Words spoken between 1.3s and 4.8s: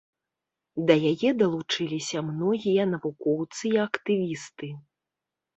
далучыліся многія навукоўцы і актывісты.